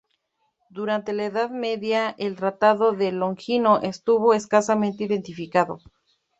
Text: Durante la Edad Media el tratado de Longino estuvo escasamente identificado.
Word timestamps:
Durante 0.71 1.13
la 1.13 1.25
Edad 1.25 1.51
Media 1.51 2.15
el 2.17 2.35
tratado 2.35 2.93
de 2.93 3.11
Longino 3.11 3.79
estuvo 3.83 4.33
escasamente 4.33 5.03
identificado. 5.03 5.77